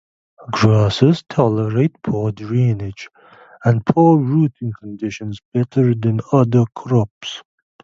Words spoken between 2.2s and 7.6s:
drainage and poor rooting conditions better than other crops.